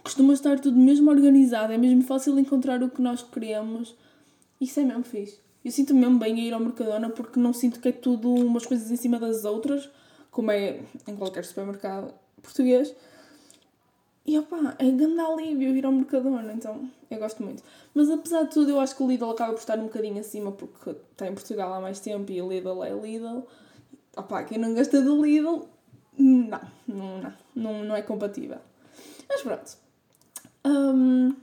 costuma 0.05 0.33
estar 0.33 0.61
tudo 0.61 0.79
mesmo 0.79 1.11
organizado, 1.11 1.73
é 1.73 1.77
mesmo 1.77 2.01
fácil 2.05 2.39
encontrar 2.39 2.81
o 2.81 2.89
que 2.89 3.03
nós 3.03 3.25
queremos. 3.25 3.97
Isso 4.61 4.79
é 4.79 4.85
mesmo 4.85 5.03
fixe. 5.03 5.41
Eu 5.65 5.73
sinto 5.73 5.95
-me 5.95 6.01
mesmo 6.03 6.21
bem 6.21 6.35
a 6.35 6.45
ir 6.45 6.55
ao 6.55 6.61
Mercadona 6.61 7.11
porque 7.11 7.41
não 7.41 7.53
sinto 7.53 7.81
que 7.81 7.89
é 7.89 7.93
tudo 7.93 8.33
umas 8.33 8.65
coisas 8.67 8.89
em 8.93 8.95
cima 8.95 9.19
das 9.19 9.45
outras, 9.45 9.91
como 10.31 10.53
é 10.53 10.79
em 11.09 11.17
qualquer 11.17 11.45
supermercado 11.45 12.15
português. 12.41 12.95
e 14.25 14.39
opá, 14.39 14.77
é 14.79 14.89
grande 14.91 15.21
alívio 15.21 15.77
ir 15.77 15.85
ao 15.85 15.91
Mercadona, 15.91 16.53
então 16.53 16.89
eu 17.11 17.19
gosto 17.19 17.43
muito. 17.43 17.65
Mas 17.93 18.09
apesar 18.11 18.45
de 18.45 18.51
tudo, 18.51 18.71
eu 18.71 18.79
acho 18.79 18.95
que 18.95 19.03
o 19.03 19.09
Lidl 19.09 19.31
acaba 19.31 19.55
por 19.55 19.59
estar 19.59 19.77
um 19.79 19.85
bocadinho 19.85 20.21
acima 20.21 20.53
porque 20.53 20.91
está 21.11 21.27
em 21.27 21.35
Portugal 21.35 21.75
há 21.75 21.81
mais 21.81 21.99
tempo 21.99 22.31
e 22.31 22.41
o 22.41 22.49
Lidl 22.49 22.85
é 22.85 22.93
Lidl. 22.93 23.43
Opá, 24.17 24.45
quem 24.45 24.59
não 24.59 24.75
gosta 24.75 25.01
do 25.01 25.25
Lidl, 25.25 25.69
não, 26.17 26.61
não, 26.87 27.21
não, 27.21 27.35
não, 27.55 27.85
não 27.85 27.97
é 27.97 28.03
compatível. 28.03 28.59
Mas 29.29 29.43
pronto. 29.43 29.77
Um, 30.65 31.35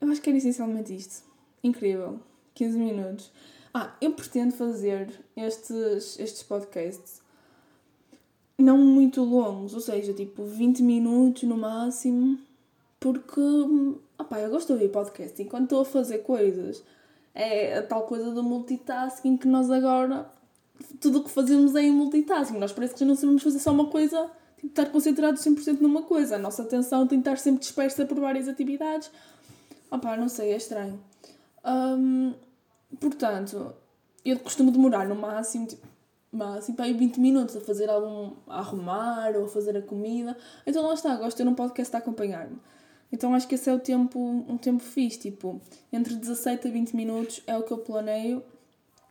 eu 0.00 0.10
acho 0.10 0.20
que 0.20 0.30
era 0.30 0.38
essencialmente 0.38 0.94
isto. 0.94 1.24
Incrível. 1.62 2.20
15 2.54 2.78
minutos. 2.78 3.32
Ah, 3.72 3.94
eu 4.00 4.12
pretendo 4.12 4.54
fazer 4.54 5.20
estes, 5.36 6.18
estes 6.18 6.42
podcasts 6.42 7.24
não 8.56 8.78
muito 8.78 9.22
longos, 9.22 9.74
ou 9.74 9.80
seja, 9.80 10.12
tipo 10.12 10.44
20 10.44 10.82
minutos 10.82 11.42
no 11.42 11.56
máximo, 11.56 12.38
porque 13.00 13.40
opá, 14.18 14.40
eu 14.40 14.50
gosto 14.50 14.68
de 14.68 14.72
ouvir 14.74 14.90
podcast 14.90 15.42
enquanto 15.42 15.64
estou 15.64 15.80
a 15.80 15.84
fazer 15.84 16.18
coisas. 16.18 16.82
É 17.34 17.78
a 17.78 17.82
tal 17.82 18.02
coisa 18.02 18.30
do 18.30 18.44
multitasking 18.44 19.36
que 19.36 19.48
nós 19.48 19.68
agora 19.68 20.30
tudo 21.00 21.18
o 21.18 21.24
que 21.24 21.30
fazemos 21.30 21.74
é 21.74 21.82
em 21.82 21.92
multitasking. 21.92 22.58
Nós 22.58 22.72
parece 22.72 22.94
que 22.94 23.00
já 23.00 23.06
não 23.06 23.14
sabemos 23.14 23.42
fazer 23.42 23.58
só 23.58 23.72
uma 23.72 23.86
coisa, 23.86 24.30
tipo, 24.56 24.68
estar 24.68 24.86
concentrados 24.86 25.42
100% 25.42 25.80
numa 25.80 26.02
coisa. 26.02 26.36
A 26.36 26.38
nossa 26.38 26.62
atenção 26.62 27.06
tem 27.06 27.20
que 27.20 27.28
estar 27.28 27.38
sempre 27.38 27.60
dispersa 27.60 28.04
por 28.04 28.18
várias 28.18 28.48
atividades. 28.48 29.10
Opá, 29.90 30.16
não 30.16 30.28
sei, 30.28 30.52
é 30.52 30.56
estranho. 30.56 30.98
Um, 31.64 32.34
portanto, 32.98 33.74
eu 34.24 34.38
costumo 34.38 34.70
demorar 34.70 35.06
no 35.06 35.14
máximo, 35.14 35.66
tipo, 35.66 35.86
máximo 36.32 36.76
para 36.76 36.86
aí 36.86 36.92
20 36.92 37.20
minutos 37.20 37.56
a 37.56 37.60
fazer 37.60 37.88
algum. 37.88 38.32
a 38.48 38.58
arrumar 38.58 39.36
ou 39.36 39.44
a 39.44 39.48
fazer 39.48 39.76
a 39.76 39.82
comida. 39.82 40.36
Então 40.66 40.82
lá 40.86 40.94
está, 40.94 41.14
gosto 41.16 41.36
de 41.36 41.44
ter 41.44 41.48
um 41.48 41.54
podcast 41.54 41.94
a 41.94 41.98
acompanhar-me. 41.98 42.58
Então 43.12 43.32
acho 43.32 43.46
que 43.46 43.54
esse 43.54 43.70
é 43.70 43.72
o 43.72 43.78
tempo, 43.78 44.18
um 44.18 44.56
tempo 44.56 44.82
fixe, 44.82 45.20
tipo, 45.20 45.60
entre 45.92 46.16
17 46.16 46.66
a 46.66 46.70
20 46.70 46.96
minutos 46.96 47.42
é 47.46 47.56
o 47.56 47.62
que 47.62 47.72
eu 47.72 47.78
planeio, 47.78 48.42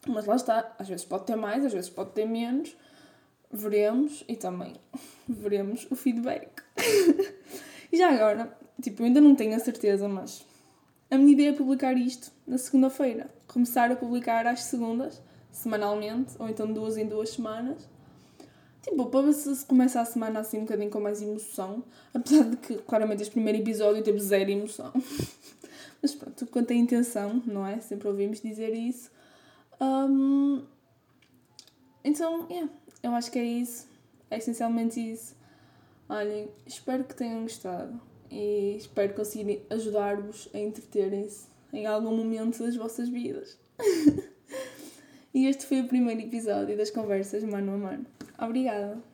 mas 0.08 0.26
lá 0.26 0.36
está, 0.36 0.76
às 0.78 0.88
vezes 0.88 1.06
pode 1.06 1.26
ter 1.26 1.36
mais, 1.36 1.66
às 1.66 1.74
vezes 1.74 1.90
pode 1.90 2.12
ter 2.12 2.26
menos, 2.26 2.76
veremos 3.52 4.24
e 4.28 4.36
também 4.36 4.76
veremos 5.28 5.88
o 5.90 5.96
feedback. 5.96 6.50
e 7.92 7.98
já 7.98 8.12
agora, 8.12 8.58
tipo, 8.82 9.02
eu 9.02 9.08
ainda 9.08 9.22
não 9.22 9.36
tenho 9.36 9.56
a 9.56 9.60
certeza, 9.60 10.08
mas 10.08 10.46
a 11.10 11.18
minha 11.18 11.34
ideia 11.34 11.50
é 11.50 11.54
publicar 11.54 11.98
isto 11.98 12.32
na 12.48 12.58
segunda-feira, 12.58 13.30
começar 13.48 13.92
a 13.92 13.96
publicar 13.96 14.48
às 14.48 14.64
segundas 14.64 15.22
semanalmente, 15.52 16.34
ou 16.40 16.50
então 16.50 16.72
duas 16.72 16.98
em 16.98 17.06
duas 17.06 17.30
semanas. 17.30 17.88
Tipo, 18.82 19.06
para 19.06 19.22
ver 19.22 19.34
se, 19.34 19.66
começa 19.66 20.02
a 20.02 20.06
semana 20.06 20.42
assim 20.42 20.58
um 20.58 20.62
bocadinho 20.62 20.90
com 20.90 21.00
mais 21.00 21.22
emoção. 21.22 21.84
Apesar 22.14 22.44
de 22.44 22.58
que, 22.58 22.76
claramente, 22.80 23.22
este 23.22 23.32
primeiro 23.32 23.60
episódio 23.60 24.04
teve 24.04 24.20
zero 24.20 24.50
emoção. 24.50 24.92
Mas 26.02 26.14
pronto, 26.14 26.46
quanto 26.48 26.74
à 26.74 26.76
intenção, 26.76 27.42
não 27.46 27.66
é? 27.66 27.80
Sempre 27.80 28.10
ouvimos 28.10 28.42
dizer 28.42 28.74
isso. 28.74 29.10
Um, 29.82 30.64
então, 32.04 32.48
yeah, 32.50 32.72
eu 33.02 33.12
acho 33.12 33.32
que 33.32 33.40
é 33.40 33.44
isso. 33.44 33.88
É 34.30 34.38
essencialmente 34.38 35.00
isso. 35.00 35.36
Olhem, 36.10 36.50
espero 36.66 37.04
que 37.04 37.16
tenham 37.16 37.44
gostado. 37.44 38.00
E 38.30 38.76
espero 38.78 39.14
conseguir 39.14 39.66
ajudar-vos 39.70 40.50
a 40.54 40.58
entreterem-se 40.58 41.48
em 41.72 41.86
algum 41.86 42.16
momento 42.16 42.60
das 42.60 42.76
vossas 42.76 43.10
vidas. 43.10 43.58
E 45.34 45.48
este 45.48 45.66
foi 45.66 45.82
o 45.82 45.88
primeiro 45.88 46.22
episódio 46.22 46.78
das 46.78 46.92
conversas 46.92 47.44
mano 47.44 47.74
a 47.74 47.78
mano. 47.78 48.06
Obrigada! 48.38 49.13